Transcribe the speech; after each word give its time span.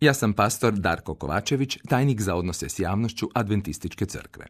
Ja 0.00 0.14
sam 0.14 0.32
pastor 0.32 0.74
Darko 0.74 1.14
Kovačević, 1.14 1.78
tajnik 1.88 2.20
za 2.20 2.34
odnose 2.34 2.68
s 2.68 2.78
javnošću 2.78 3.28
Adventističke 3.34 4.06
crkve. 4.06 4.46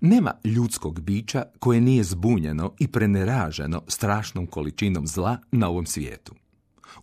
Nema 0.00 0.32
ljudskog 0.44 1.00
bića 1.00 1.44
koje 1.58 1.80
nije 1.80 2.04
zbunjeno 2.04 2.74
i 2.78 2.88
preneraženo 2.88 3.82
strašnom 3.88 4.46
količinom 4.46 5.06
zla 5.06 5.38
na 5.52 5.68
ovom 5.68 5.86
svijetu. 5.86 6.34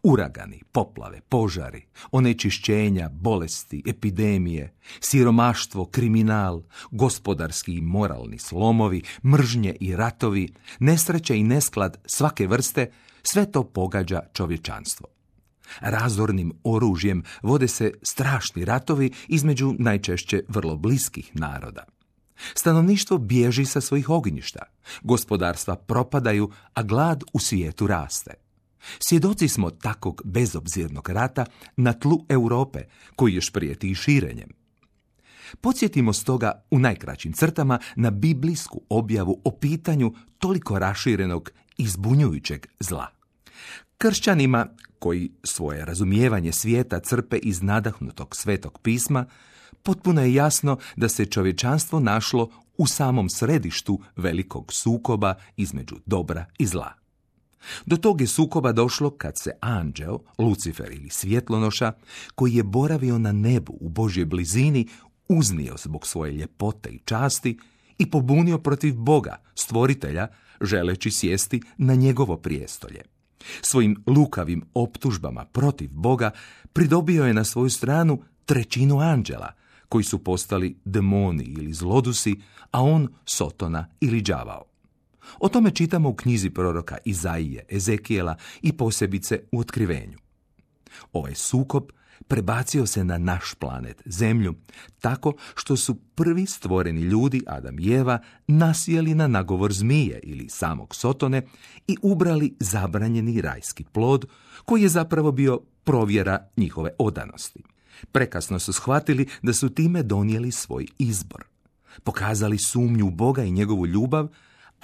Uragani, 0.04 0.62
poplave, 0.72 1.22
požari, 1.30 1.86
onečišćenja, 2.12 3.10
bolesti, 3.10 3.84
epidemije, 3.88 4.74
siromaštvo, 5.00 5.86
kriminal, 5.86 6.62
gospodarski 6.92 7.74
i 7.74 7.82
moralni 7.82 8.40
slomovi, 8.40 9.02
mržnje 9.26 9.76
i 9.80 9.96
ratovi, 9.96 10.54
nesreće 10.80 11.38
i 11.38 11.44
nesklad 11.44 11.98
svake 12.06 12.48
vrste, 12.48 12.92
sve 13.24 13.52
to 13.52 13.64
pogađa 13.64 14.22
čovječanstvo. 14.34 15.13
Razornim 15.80 16.54
oružjem 16.64 17.24
vode 17.42 17.68
se 17.68 17.92
strašni 18.04 18.66
ratovi 18.66 19.12
između 19.28 19.76
najčešće 19.80 20.44
vrlo 20.48 20.78
bliskih 20.78 21.32
naroda. 21.34 21.84
Stanovništvo 22.56 23.18
bježi 23.18 23.66
sa 23.66 23.82
svojih 23.82 24.10
ognjišta, 24.10 24.64
gospodarstva 25.02 25.76
propadaju, 25.76 26.52
a 26.74 26.84
glad 26.84 27.24
u 27.34 27.40
svijetu 27.40 27.88
raste. 27.88 28.34
Svjedoci 29.00 29.48
smo 29.48 29.70
takvog 29.70 30.22
bezobzirnog 30.26 31.10
rata 31.10 31.46
na 31.78 31.94
tlu 31.94 32.26
Europe, 32.30 32.80
koji 33.16 33.34
još 33.34 33.52
prijeti 33.52 33.92
i 33.92 33.96
širenjem. 33.96 34.50
Podsjetimo 35.62 36.14
stoga 36.14 36.64
u 36.72 36.80
najkraćim 36.80 37.34
crtama 37.34 37.80
na 37.96 38.12
biblijsku 38.12 38.82
objavu 38.90 39.42
o 39.44 39.52
pitanju 39.52 40.14
toliko 40.38 40.80
raširenog 40.80 41.52
i 41.78 41.88
zbunjujućeg 41.88 42.68
zla. 42.80 43.23
Kršćanima, 44.04 44.68
koji 45.00 45.32
svoje 45.44 45.86
razumijevanje 45.86 46.52
svijeta 46.52 47.00
crpe 47.00 47.38
iz 47.38 47.62
nadahnutog 47.62 48.36
svetog 48.36 48.80
pisma, 48.80 49.26
potpuno 49.84 50.22
je 50.22 50.34
jasno 50.34 50.78
da 50.96 51.10
se 51.10 51.26
čovječanstvo 51.26 52.00
našlo 52.00 52.50
u 52.78 52.88
samom 52.88 53.30
središtu 53.30 54.02
velikog 54.16 54.74
sukoba 54.74 55.36
između 55.58 55.96
dobra 56.06 56.46
i 56.60 56.66
zla. 56.66 56.94
Do 57.86 57.98
tog 57.98 58.22
je 58.22 58.28
sukoba 58.28 58.72
došlo 58.72 59.10
kad 59.10 59.38
se 59.38 59.52
anđeo, 59.62 60.20
Lucifer 60.38 60.92
ili 60.92 61.10
svjetlonoša, 61.10 61.92
koji 62.36 62.54
je 62.54 62.64
boravio 62.64 63.18
na 63.18 63.32
nebu 63.32 63.78
u 63.82 63.90
Božjoj 63.90 64.26
blizini, 64.26 64.88
uznio 65.30 65.76
zbog 65.78 66.08
svoje 66.08 66.32
ljepote 66.32 66.90
i 66.90 67.00
časti 67.06 67.60
i 67.98 68.10
pobunio 68.10 68.58
protiv 68.58 68.96
Boga, 68.96 69.36
stvoritelja, 69.56 70.28
želeći 70.62 71.12
sjesti 71.12 71.62
na 71.78 71.96
njegovo 71.96 72.38
prijestolje. 72.38 73.13
Svojim 73.62 74.04
lukavim 74.08 74.64
optužbama 74.74 75.46
protiv 75.46 75.90
Boga 75.94 76.32
pridobio 76.74 77.26
je 77.26 77.34
na 77.34 77.44
svoju 77.44 77.70
stranu 77.70 78.22
trećinu 78.46 79.00
anđela, 79.00 79.52
koji 79.90 80.04
su 80.04 80.24
postali 80.24 80.76
demoni 80.86 81.44
ili 81.44 81.74
zlodusi, 81.74 82.36
a 82.72 82.82
on 82.82 83.08
sotona 83.26 83.88
ili 84.00 84.22
đavao. 84.22 84.64
O 85.40 85.50
tome 85.50 85.72
čitamo 85.72 86.10
u 86.10 86.16
knjizi 86.16 86.50
proroka 86.50 86.98
Izaije, 87.06 87.66
Ezekijela 87.70 88.36
i 88.62 88.74
posebice 88.74 89.40
u 89.52 89.60
otkrivenju. 89.60 90.23
Ovaj 91.14 91.36
sukob 91.36 91.84
prebacio 92.28 92.86
se 92.86 93.04
na 93.04 93.18
naš 93.18 93.54
planet, 93.54 94.02
Zemlju, 94.06 94.56
tako 95.02 95.34
što 95.56 95.78
su 95.78 95.96
prvi 95.96 96.46
stvoreni 96.46 97.02
ljudi, 97.02 97.44
Adam 97.48 97.80
i 97.80 97.94
Eva, 97.94 98.20
nasjeli 98.48 99.16
na 99.16 99.28
nagovor 99.28 99.74
zmije 99.74 100.20
ili 100.24 100.50
samog 100.50 100.96
Sotone 100.96 101.42
i 101.88 101.98
ubrali 102.02 102.56
zabranjeni 102.60 103.42
rajski 103.42 103.84
plod, 103.84 104.26
koji 104.66 104.82
je 104.82 104.90
zapravo 104.90 105.32
bio 105.32 105.60
provjera 105.84 106.48
njihove 106.58 106.92
odanosti. 106.98 107.64
Prekasno 108.12 108.60
su 108.60 108.74
shvatili 108.74 109.28
da 109.42 109.54
su 109.54 109.70
time 109.70 110.04
donijeli 110.04 110.52
svoj 110.52 110.86
izbor. 110.98 111.44
Pokazali 112.04 112.58
sumnju 112.58 113.08
u 113.08 113.12
Boga 113.12 113.44
i 113.44 113.52
njegovu 113.52 113.86
ljubav, 113.86 114.28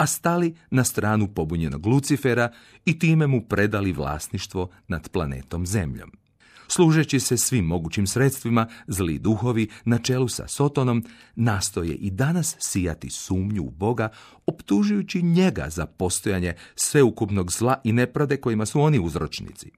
a 0.00 0.06
stali 0.06 0.54
na 0.70 0.84
stranu 0.84 1.28
pobunjenog 1.34 1.86
Lucifera 1.86 2.52
i 2.84 2.98
time 2.98 3.26
mu 3.26 3.40
predali 3.48 3.92
vlasništvo 3.92 4.70
nad 4.88 5.08
planetom 5.08 5.66
Zemljom. 5.66 6.10
Služeći 6.68 7.20
se 7.20 7.36
svim 7.36 7.64
mogućim 7.64 8.06
sredstvima, 8.06 8.68
zli 8.86 9.18
duhovi 9.18 9.68
na 9.84 9.98
čelu 9.98 10.28
sa 10.28 10.48
Sotonom 10.48 11.04
nastoje 11.34 11.94
i 11.94 12.10
danas 12.10 12.56
sijati 12.58 13.10
sumnju 13.10 13.62
u 13.62 13.70
Boga, 13.70 14.08
optužujući 14.46 15.22
njega 15.22 15.66
za 15.70 15.86
postojanje 15.86 16.54
sveukupnog 16.74 17.52
zla 17.52 17.80
i 17.84 17.92
neprade 17.92 18.36
kojima 18.36 18.66
su 18.66 18.80
oni 18.80 18.98
uzročnici. 18.98 19.70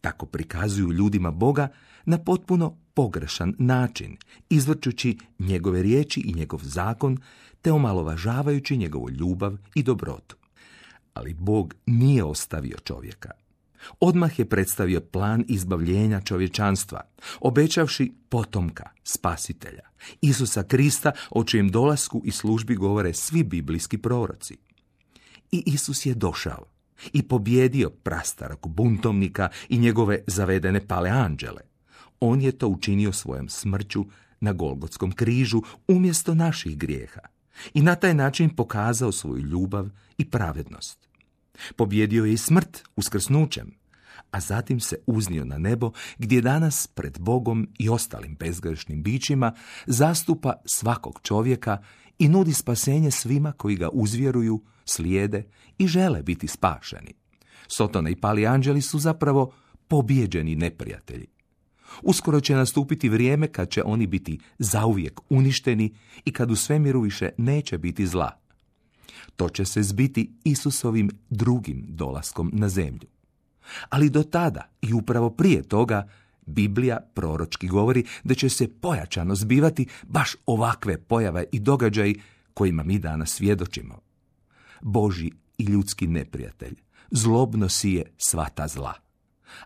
Tako 0.00 0.26
prikazuju 0.26 0.92
ljudima 0.92 1.30
Boga 1.30 1.68
na 2.04 2.18
potpuno 2.18 2.76
pogrešan 2.94 3.54
način, 3.58 4.16
izvrćući 4.50 5.18
njegove 5.38 5.82
riječi 5.82 6.20
i 6.20 6.34
njegov 6.34 6.60
zakon, 6.62 7.18
te 7.62 7.72
omalovažavajući 7.72 8.76
njegovu 8.76 9.10
ljubav 9.10 9.56
i 9.74 9.82
dobrotu. 9.82 10.36
Ali 11.14 11.34
Bog 11.34 11.74
nije 11.86 12.24
ostavio 12.24 12.76
čovjeka. 12.84 13.30
Odmah 14.00 14.38
je 14.38 14.48
predstavio 14.48 15.00
plan 15.00 15.44
izbavljenja 15.48 16.20
čovječanstva, 16.20 17.00
obećavši 17.40 18.12
potomka, 18.28 18.90
spasitelja, 19.04 19.82
Isusa 20.20 20.62
Krista, 20.62 21.12
o 21.30 21.44
čijem 21.44 21.68
dolasku 21.68 22.22
i 22.24 22.30
službi 22.30 22.74
govore 22.74 23.14
svi 23.14 23.42
biblijski 23.42 23.98
proroci. 23.98 24.56
I 25.52 25.62
Isus 25.66 26.06
je 26.06 26.14
došao 26.14 26.64
i 27.12 27.22
pobjedio 27.22 27.90
prastarog 27.90 28.68
buntovnika 28.68 29.48
i 29.68 29.78
njegove 29.78 30.18
zavedene 30.26 30.86
pale 30.86 31.10
anđele. 31.10 31.73
On 32.26 32.40
je 32.40 32.52
to 32.52 32.68
učinio 32.68 33.12
svojom 33.12 33.48
smrću 33.48 34.04
na 34.40 34.52
Golgotskom 34.52 35.12
križu 35.12 35.62
umjesto 35.88 36.34
naših 36.34 36.78
grijeha 36.78 37.20
i 37.74 37.82
na 37.82 37.94
taj 37.94 38.14
način 38.14 38.56
pokazao 38.56 39.12
svoju 39.12 39.42
ljubav 39.42 39.88
i 40.18 40.30
pravednost. 40.30 41.08
Pobjedio 41.76 42.24
je 42.24 42.32
i 42.32 42.36
smrt 42.36 42.82
uskrsnućem, 42.96 43.74
a 44.30 44.40
zatim 44.40 44.80
se 44.80 44.96
uznio 45.06 45.44
na 45.44 45.58
nebo 45.58 45.90
gdje 46.18 46.40
danas 46.40 46.86
pred 46.86 47.18
Bogom 47.20 47.68
i 47.78 47.88
ostalim 47.88 48.34
bezgrešnim 48.34 49.02
bićima 49.02 49.54
zastupa 49.86 50.52
svakog 50.64 51.20
čovjeka 51.22 51.78
i 52.18 52.28
nudi 52.28 52.52
spasenje 52.52 53.10
svima 53.10 53.52
koji 53.52 53.76
ga 53.76 53.88
uzvjeruju, 53.92 54.62
slijede 54.84 55.44
i 55.78 55.86
žele 55.86 56.22
biti 56.22 56.48
spašeni. 56.48 57.14
Sotona 57.76 58.10
i 58.10 58.16
Pali 58.16 58.46
anđeli 58.46 58.82
su 58.82 58.98
zapravo 58.98 59.52
pobjeđeni 59.88 60.56
neprijatelji. 60.56 61.33
Uskoro 62.02 62.40
će 62.40 62.54
nastupiti 62.54 63.08
vrijeme 63.08 63.48
kad 63.48 63.70
će 63.70 63.82
oni 63.82 64.06
biti 64.06 64.38
zauvijek 64.58 65.20
uništeni 65.28 65.94
i 66.24 66.32
kad 66.32 66.50
u 66.50 66.56
svemiru 66.56 67.00
više 67.00 67.30
neće 67.38 67.78
biti 67.78 68.06
zla. 68.06 68.38
To 69.36 69.48
će 69.48 69.64
se 69.64 69.82
zbiti 69.82 70.32
Isusovim 70.44 71.10
drugim 71.30 71.84
dolaskom 71.88 72.50
na 72.52 72.68
zemlju. 72.68 73.08
Ali 73.88 74.10
do 74.10 74.22
tada 74.22 74.70
i 74.82 74.92
upravo 74.92 75.30
prije 75.30 75.62
toga 75.62 76.08
Biblija 76.46 77.00
proročki 77.14 77.68
govori 77.68 78.04
da 78.24 78.34
će 78.34 78.48
se 78.48 78.68
pojačano 78.68 79.34
zbivati 79.34 79.86
baš 80.02 80.36
ovakve 80.46 80.98
pojave 80.98 81.44
i 81.52 81.60
događaji 81.60 82.20
kojima 82.54 82.82
mi 82.82 82.98
danas 82.98 83.30
svjedočimo. 83.30 84.00
Boži 84.80 85.30
i 85.58 85.64
ljudski 85.64 86.06
neprijatelj 86.06 86.74
zlobno 87.10 87.68
sije 87.68 88.04
sva 88.18 88.48
ta 88.48 88.68
zla. 88.68 88.94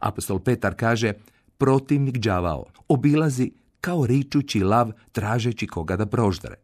Apostol 0.01 0.39
Petar 0.39 0.75
kaže, 0.75 1.13
protivnik 1.59 2.19
đavao 2.19 2.65
obilazi 2.89 3.51
kao 3.81 4.07
ričući 4.07 4.61
lav 4.61 4.93
tražeći 5.13 5.67
koga 5.67 5.97
da 5.97 6.07
proždre 6.07 6.55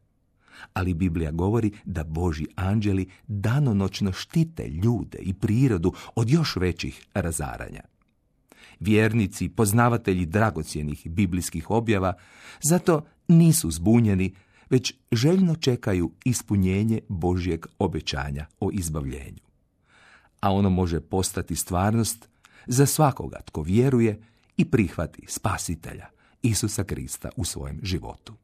ali 0.72 0.94
Biblija 0.94 1.30
govori 1.30 1.70
da 1.84 2.04
Boži 2.04 2.46
anđeli 2.56 3.10
danonoćno 3.26 4.12
štite 4.12 4.68
ljude 4.68 5.18
i 5.18 5.34
prirodu 5.34 5.92
od 6.14 6.30
još 6.30 6.56
većih 6.56 7.06
razaranja. 7.14 7.80
Vjernici, 8.80 9.48
poznavatelji 9.48 10.26
dragocjenih 10.26 11.02
biblijskih 11.10 11.70
objava, 11.70 12.14
zato 12.62 13.04
nisu 13.28 13.70
zbunjeni, 13.70 14.34
već 14.70 14.94
željno 15.12 15.56
čekaju 15.56 16.10
ispunjenje 16.24 17.00
Božjeg 17.08 17.66
obećanja 17.78 18.46
o 18.60 18.70
izbavljenju. 18.72 19.44
A 20.40 20.52
ono 20.52 20.70
može 20.70 21.00
postati 21.00 21.56
stvarnost 21.56 22.28
za 22.66 22.86
svakoga 22.86 23.40
tko 23.44 23.62
vjeruje 23.62 24.22
i 24.56 24.64
prihvati 24.64 25.22
spasitelja 25.28 26.06
Isusa 26.42 26.84
Krista 26.84 27.30
u 27.36 27.44
svojem 27.44 27.80
životu. 27.82 28.34